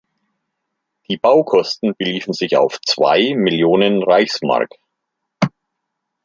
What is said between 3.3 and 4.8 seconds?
Millionen Reichsmark.